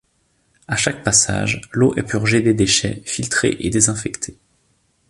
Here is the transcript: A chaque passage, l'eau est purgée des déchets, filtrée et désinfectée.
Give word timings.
A 0.67 0.75
chaque 0.75 1.03
passage, 1.03 1.61
l'eau 1.73 1.93
est 1.95 2.01
purgée 2.01 2.41
des 2.41 2.55
déchets, 2.55 3.03
filtrée 3.05 3.55
et 3.59 3.69
désinfectée. 3.69 4.39